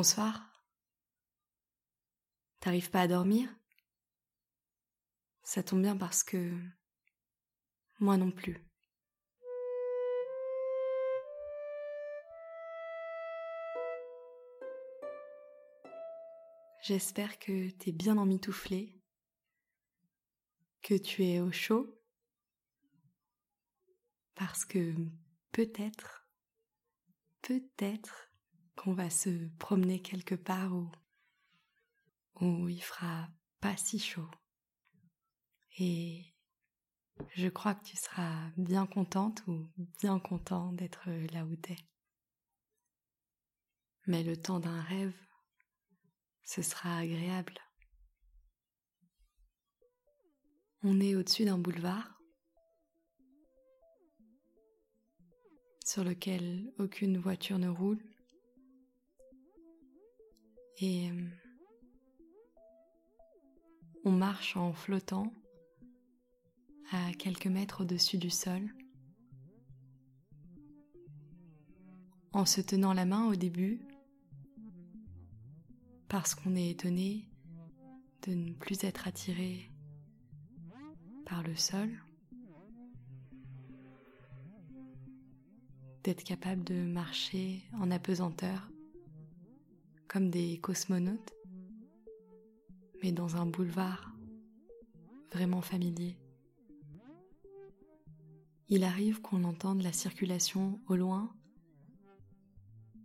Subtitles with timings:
[0.00, 0.48] Bonsoir.
[2.60, 3.52] T'arrives pas à dormir?
[5.42, 6.56] Ça tombe bien parce que
[7.98, 8.64] moi non plus.
[16.82, 19.02] J'espère que t'es bien emmitouflé,
[20.80, 22.00] que tu es au chaud,
[24.36, 24.94] parce que
[25.50, 26.30] peut-être,
[27.42, 28.27] peut-être
[28.78, 30.90] qu'on va se promener quelque part où,
[32.40, 33.28] où il fera
[33.60, 34.30] pas si chaud.
[35.78, 36.34] Et
[37.34, 39.68] je crois que tu seras bien contente ou
[40.00, 41.76] bien content d'être là où t'es.
[44.06, 45.14] Mais le temps d'un rêve,
[46.44, 47.58] ce sera agréable.
[50.82, 52.22] On est au-dessus d'un boulevard
[55.84, 58.02] sur lequel aucune voiture ne roule
[60.80, 61.28] et euh,
[64.04, 65.32] on marche en flottant
[66.92, 68.62] à quelques mètres au-dessus du sol,
[72.32, 73.80] en se tenant la main au début,
[76.08, 77.28] parce qu'on est étonné
[78.26, 79.70] de ne plus être attiré
[81.26, 81.90] par le sol,
[86.04, 88.70] d'être capable de marcher en apesanteur
[90.08, 91.34] comme des cosmonautes,
[93.02, 94.10] mais dans un boulevard
[95.32, 96.16] vraiment familier.
[98.70, 101.32] Il arrive qu'on entende la circulation au loin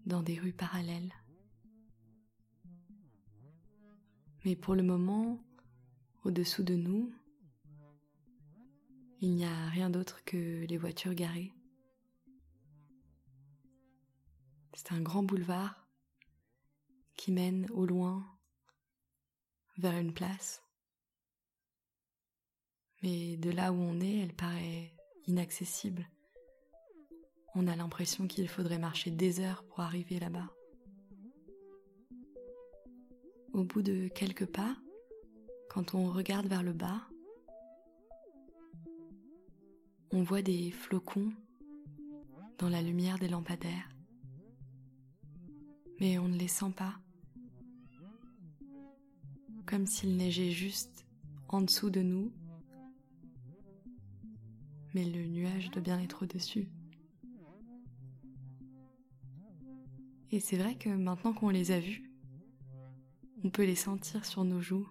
[0.05, 1.13] dans des rues parallèles.
[4.45, 5.39] Mais pour le moment,
[6.23, 7.13] au-dessous de nous,
[9.21, 11.53] il n'y a rien d'autre que les voitures garées.
[14.73, 15.82] C'est un grand boulevard
[17.15, 18.25] qui mène au loin
[19.77, 20.63] vers une place.
[23.01, 24.95] Mais de là où on est, elle paraît
[25.27, 26.07] inaccessible.
[27.55, 30.49] On a l'impression qu'il faudrait marcher des heures pour arriver là-bas.
[33.53, 34.75] Au bout de quelques pas,
[35.69, 37.01] quand on regarde vers le bas,
[40.11, 41.33] on voit des flocons
[42.57, 43.89] dans la lumière des lampadaires.
[45.99, 47.02] Mais on ne les sent pas.
[49.73, 51.03] Comme s'il neigeait juste
[51.47, 52.31] en dessous de nous.
[54.93, 56.69] Mais le nuage doit bien être au-dessus.
[60.29, 62.07] Et c'est vrai que maintenant qu'on les a vus,
[63.43, 64.87] on peut les sentir sur nos joues.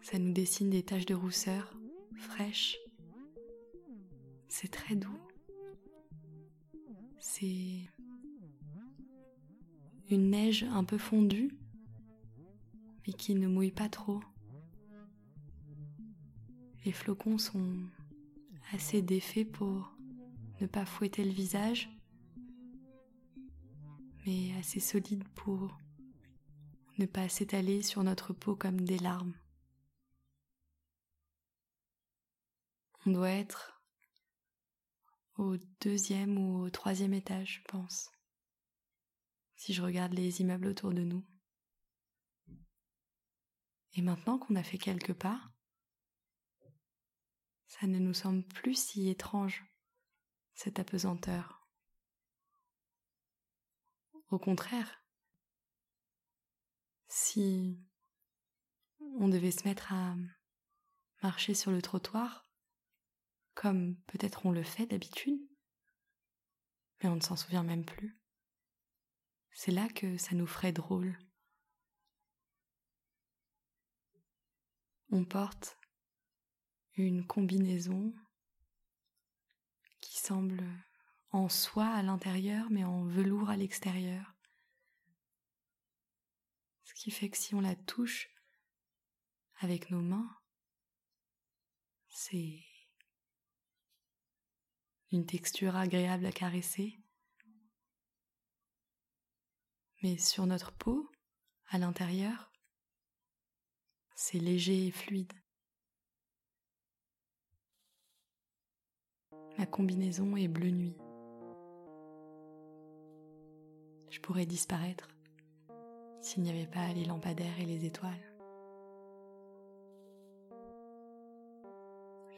[0.00, 1.76] Ça nous dessine des taches de rousseur
[2.14, 2.76] fraîches.
[4.46, 5.18] C'est très doux.
[7.18, 7.80] C'est
[10.08, 11.50] une neige un peu fondue,
[13.06, 14.20] mais qui ne mouille pas trop.
[16.84, 17.88] Les flocons sont
[18.72, 19.92] assez défaits pour
[20.60, 21.88] ne pas fouetter le visage,
[24.24, 25.76] mais assez solides pour
[26.98, 29.34] ne pas s'étaler sur notre peau comme des larmes.
[33.04, 33.82] On doit être
[35.38, 38.10] au deuxième ou au troisième étage, je pense,
[39.54, 41.24] si je regarde les immeubles autour de nous.
[43.96, 45.40] Et maintenant qu'on a fait quelques pas,
[47.66, 49.64] ça ne nous semble plus si étrange,
[50.52, 51.66] cette apesanteur.
[54.28, 55.02] Au contraire,
[57.08, 57.82] si
[59.18, 60.14] on devait se mettre à
[61.22, 62.46] marcher sur le trottoir,
[63.54, 65.40] comme peut-être on le fait d'habitude,
[67.02, 68.20] mais on ne s'en souvient même plus,
[69.52, 71.18] c'est là que ça nous ferait drôle.
[75.10, 75.78] On porte
[76.96, 78.12] une combinaison
[80.00, 80.64] qui semble
[81.30, 84.34] en soie à l'intérieur mais en velours à l'extérieur.
[86.84, 88.28] Ce qui fait que si on la touche
[89.58, 90.30] avec nos mains,
[92.08, 92.64] c'est
[95.12, 96.98] une texture agréable à caresser.
[100.02, 101.10] Mais sur notre peau,
[101.68, 102.45] à l'intérieur,
[104.16, 105.32] c'est léger et fluide.
[109.58, 110.96] Ma combinaison est bleu nuit.
[114.10, 115.08] Je pourrais disparaître
[116.22, 118.12] s'il n'y avait pas les lampadaires et les étoiles.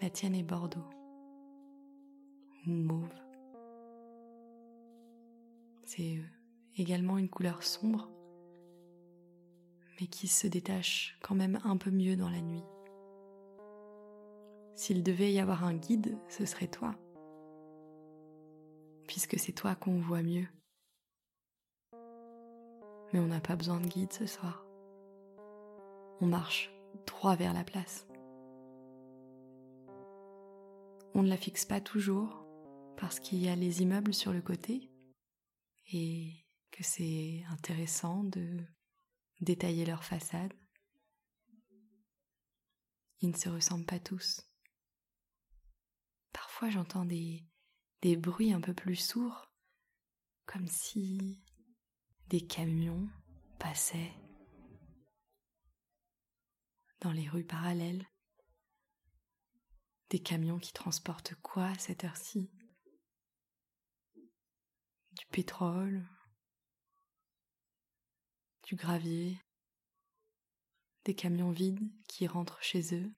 [0.02, 0.90] La tienne est bordeaux
[2.66, 3.14] ou mauve.
[5.84, 6.18] C'est
[6.76, 8.10] également une couleur sombre,
[10.00, 12.64] mais qui se détache quand même un peu mieux dans la nuit.
[14.74, 16.94] S'il devait y avoir un guide, ce serait toi,
[19.08, 20.46] puisque c'est toi qu'on voit mieux.
[23.12, 24.64] Mais on n'a pas besoin de guide ce soir.
[26.20, 26.70] On marche
[27.06, 28.06] droit vers la place.
[31.14, 32.44] On ne la fixe pas toujours
[32.96, 34.90] parce qu'il y a les immeubles sur le côté
[35.92, 36.32] et
[36.70, 38.58] que c'est intéressant de
[39.40, 40.52] détailler leur façade.
[43.20, 44.42] Ils ne se ressemblent pas tous.
[46.32, 47.44] Parfois j'entends des,
[48.02, 49.50] des bruits un peu plus sourds,
[50.46, 51.42] comme si
[52.28, 53.08] des camions
[53.58, 54.12] passaient
[57.00, 58.06] dans les rues parallèles.
[60.10, 62.50] Des camions qui transportent quoi à cette heure-ci?
[64.14, 66.08] Du pétrole,
[68.68, 69.40] du gravier,
[71.04, 73.10] des camions vides qui rentrent chez eux.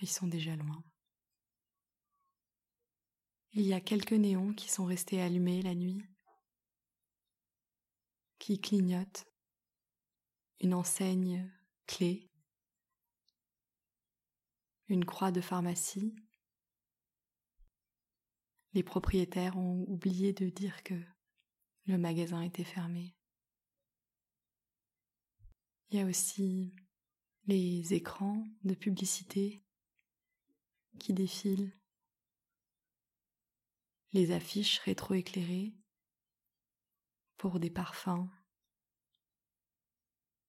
[0.00, 0.82] Ils sont déjà loin.
[3.52, 6.02] Il y a quelques néons qui sont restés allumés la nuit,
[8.40, 9.24] qui clignotent,
[10.58, 11.48] une enseigne
[11.86, 12.28] clé,
[14.88, 16.12] une croix de pharmacie.
[18.72, 21.00] Les propriétaires ont oublié de dire que
[21.86, 23.14] le magasin était fermé.
[25.90, 26.74] Il y a aussi
[27.46, 29.64] les écrans de publicité
[30.98, 31.72] qui défilent,
[34.12, 35.74] les affiches rétroéclairées
[37.38, 38.28] pour des parfums.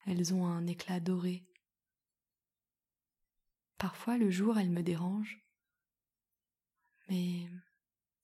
[0.06, 1.48] Elles ont un éclat doré.
[3.78, 5.42] Parfois le jour elles me dérangent,
[7.08, 7.50] mais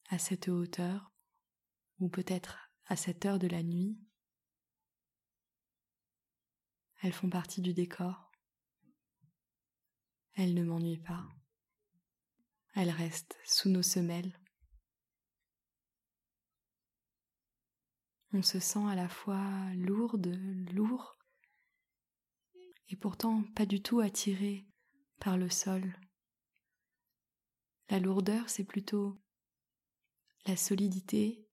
[0.09, 1.13] à cette hauteur,
[1.99, 2.57] ou peut-être
[2.87, 4.04] à cette heure de la nuit,
[7.05, 8.31] elles font partie du décor.
[10.33, 11.23] Elles ne m'ennuient pas.
[12.73, 14.35] Elles restent sous nos semelles.
[18.33, 20.35] On se sent à la fois lourde,
[20.73, 21.19] lourd,
[22.89, 24.65] et pourtant pas du tout attiré
[25.19, 25.95] par le sol.
[27.89, 29.21] La lourdeur, c'est plutôt
[30.47, 31.47] la solidité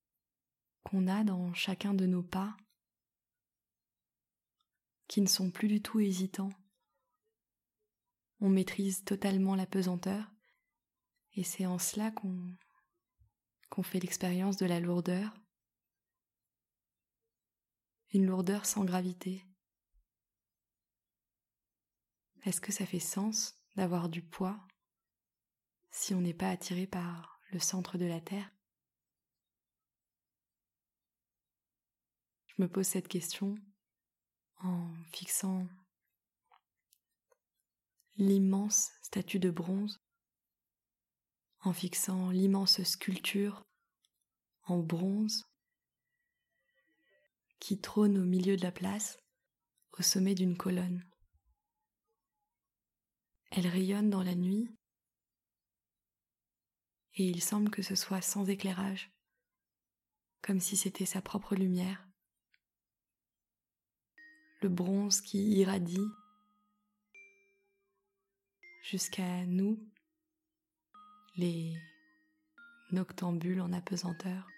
[0.83, 2.57] qu'on a dans chacun de nos pas
[5.13, 6.55] qui ne sont plus du tout hésitants.
[8.41, 10.33] On maîtrise totalement la pesanteur,
[11.35, 12.57] et c'est en cela qu'on
[13.69, 15.35] qu'on fait l'expérience de la lourdeur,
[18.15, 19.45] une lourdeur sans gravité.
[22.47, 24.67] Est-ce que ça fait sens d'avoir du poids
[25.91, 28.51] si on n'est pas attiré par le centre de la Terre?
[32.47, 33.59] Je me pose cette question
[34.63, 35.67] en fixant
[38.17, 40.01] l'immense statue de bronze,
[41.61, 43.63] en fixant l'immense sculpture
[44.65, 45.45] en bronze
[47.59, 49.19] qui trône au milieu de la place,
[49.99, 51.05] au sommet d'une colonne.
[53.51, 54.69] Elle rayonne dans la nuit
[57.15, 59.13] et il semble que ce soit sans éclairage,
[60.41, 62.09] comme si c'était sa propre lumière
[64.63, 66.09] le bronze qui irradie
[68.83, 69.79] jusqu'à nous,
[71.37, 71.77] les
[72.93, 74.49] noctambules en apesanteur,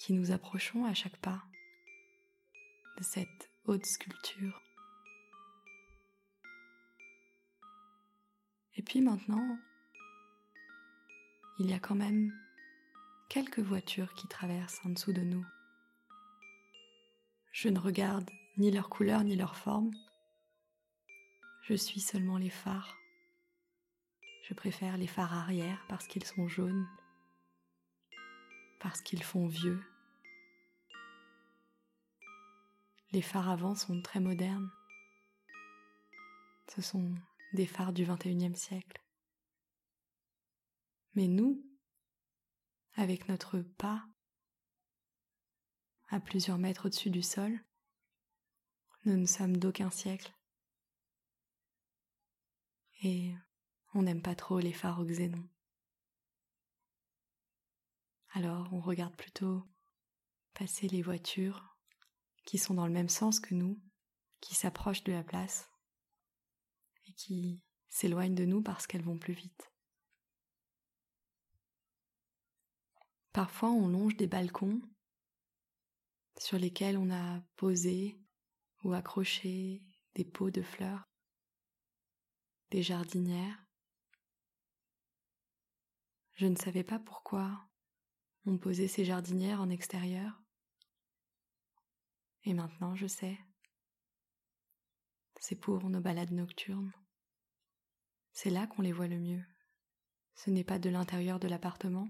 [0.00, 1.44] qui nous approchons à chaque pas
[2.98, 4.60] de cette haute sculpture.
[8.76, 9.58] Et puis maintenant,
[11.58, 12.32] il y a quand même
[13.28, 15.44] quelques voitures qui traversent en dessous de nous.
[17.52, 19.90] Je ne regarde ni leur couleur ni leur forme.
[21.62, 22.96] Je suis seulement les phares.
[24.42, 26.88] Je préfère les phares arrière parce qu'ils sont jaunes,
[28.80, 29.82] parce qu'ils font vieux.
[33.12, 34.70] Les phares avant sont très modernes.
[36.68, 37.14] Ce sont
[37.52, 39.02] des phares du XXIe siècle.
[41.14, 41.64] Mais nous,
[42.94, 44.04] avec notre pas
[46.10, 47.58] à plusieurs mètres au-dessus du sol,
[49.04, 50.34] nous ne sommes d'aucun siècle.
[53.02, 53.32] Et
[53.94, 55.48] on n'aime pas trop les phares xénon.
[58.32, 59.62] Alors on regarde plutôt
[60.54, 61.76] passer les voitures
[62.44, 63.80] qui sont dans le même sens que nous,
[64.40, 65.70] qui s'approchent de la place
[67.06, 69.72] et qui s'éloignent de nous parce qu'elles vont plus vite.
[73.32, 74.80] Parfois on longe des balcons
[76.40, 78.18] sur lesquels on a posé
[78.82, 79.82] ou accroché
[80.14, 81.06] des pots de fleurs,
[82.70, 83.62] des jardinières.
[86.32, 87.68] Je ne savais pas pourquoi
[88.46, 90.42] on posait ces jardinières en extérieur.
[92.44, 93.38] Et maintenant je sais.
[95.40, 96.92] C'est pour nos balades nocturnes.
[98.32, 99.44] C'est là qu'on les voit le mieux.
[100.36, 102.08] Ce n'est pas de l'intérieur de l'appartement,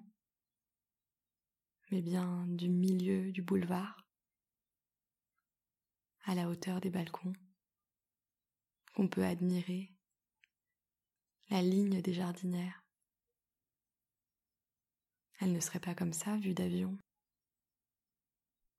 [1.91, 4.00] mais bien du milieu du boulevard,
[6.25, 7.33] à la hauteur des balcons,
[8.95, 9.93] qu'on peut admirer
[11.49, 12.85] la ligne des jardinières.
[15.41, 16.99] Elle ne serait pas comme ça vue d'avion,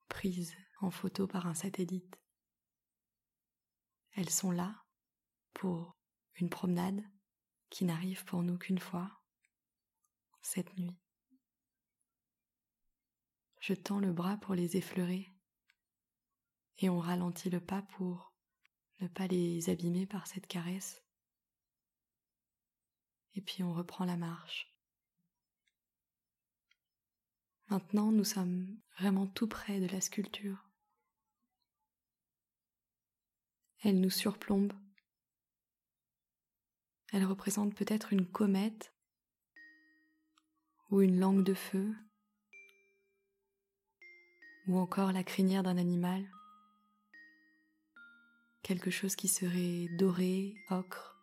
[0.07, 2.19] prise en photo par un satellite.
[4.13, 4.83] Elles sont là
[5.53, 5.95] pour
[6.35, 7.03] une promenade
[7.69, 9.21] qui n'arrive pour nous qu'une fois,
[10.41, 10.97] cette nuit.
[13.59, 15.33] Je tends le bras pour les effleurer
[16.81, 18.33] et on ralentit le pas pour
[18.99, 21.03] ne pas les abîmer par cette caresse.
[23.35, 24.67] Et puis on reprend la marche.
[27.69, 30.67] Maintenant, nous sommes vraiment tout près de la sculpture.
[33.83, 34.73] Elle nous surplombe.
[37.13, 38.93] Elle représente peut-être une comète
[40.89, 41.95] ou une langue de feu
[44.67, 46.29] ou encore la crinière d'un animal,
[48.63, 51.17] quelque chose qui serait doré, ocre.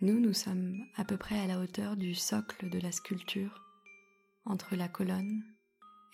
[0.00, 3.62] Nous, nous sommes à peu près à la hauteur du socle de la sculpture,
[4.44, 5.42] entre la colonne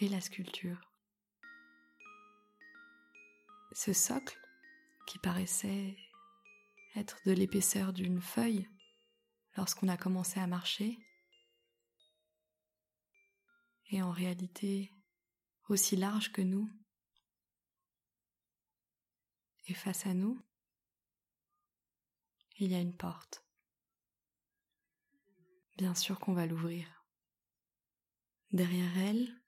[0.00, 0.80] et la sculpture.
[3.72, 4.38] Ce socle,
[5.06, 5.96] qui paraissait
[6.96, 8.68] être de l'épaisseur d'une feuille
[9.56, 10.98] lorsqu'on a commencé à marcher,
[13.90, 14.90] est en réalité
[15.68, 16.68] aussi large que nous.
[19.66, 20.40] Et face à nous,
[22.58, 23.44] il y a une porte.
[25.76, 26.86] Bien sûr qu'on va l'ouvrir.
[28.52, 29.42] Derrière elle,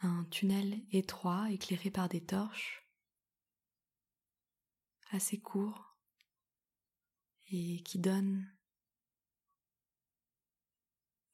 [0.00, 2.86] un tunnel étroit éclairé par des torches,
[5.10, 5.96] assez court
[7.50, 8.50] et qui donne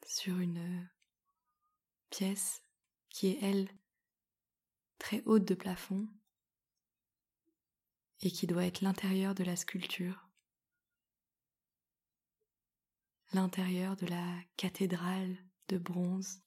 [0.07, 0.89] sur une
[2.11, 2.63] pièce
[3.11, 3.69] qui est, elle,
[4.99, 6.09] très haute de plafond
[8.23, 10.29] et qui doit être l'intérieur de la sculpture,
[13.33, 15.37] l'intérieur de la cathédrale
[15.69, 16.41] de bronze.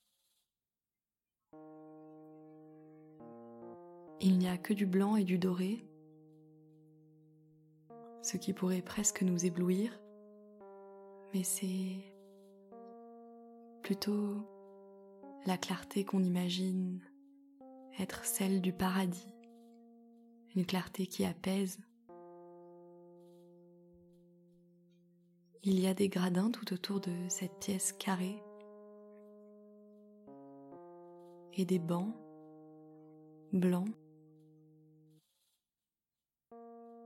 [4.19, 5.87] Il n'y a que du blanc et du doré,
[8.21, 9.99] ce qui pourrait presque nous éblouir,
[11.33, 12.03] mais c'est
[13.81, 14.47] plutôt
[15.45, 17.01] la clarté qu'on imagine
[17.99, 19.33] être celle du paradis,
[20.55, 21.79] une clarté qui apaise.
[25.63, 28.41] Il y a des gradins tout autour de cette pièce carrée
[31.53, 32.15] et des bancs
[33.53, 33.93] blancs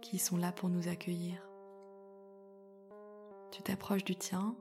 [0.01, 1.41] qui sont là pour nous accueillir.
[3.51, 4.55] Tu t'approches du tien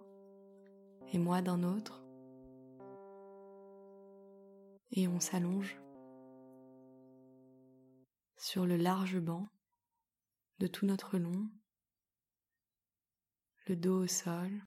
[1.13, 2.03] et moi d'un autre
[4.93, 5.77] et on s'allonge
[8.55, 9.49] sur le large banc
[10.61, 11.51] de tout notre long,
[13.67, 14.65] le dos au sol,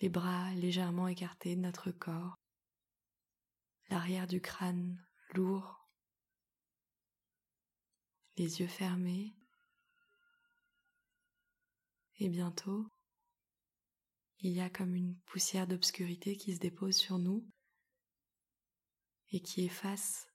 [0.00, 2.34] les bras légèrement écartés de notre corps,
[3.88, 5.00] l'arrière du crâne
[5.32, 5.88] lourd
[8.36, 9.36] les yeux fermés.
[12.18, 12.84] Et bientôt,
[14.40, 17.48] il y a comme une poussière d'obscurité qui se dépose sur nous
[19.30, 20.26] et qui efface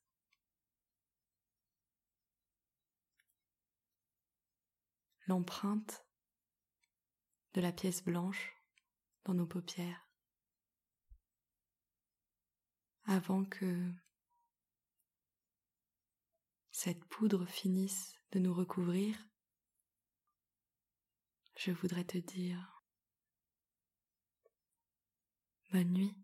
[5.27, 6.06] l'empreinte
[7.53, 8.53] de la pièce blanche
[9.25, 10.03] dans nos paupières
[13.06, 13.92] avant que
[16.72, 19.15] cette poudre finisse de nous recouvrir,
[21.56, 22.84] je voudrais te dire
[25.72, 26.15] bonne nuit.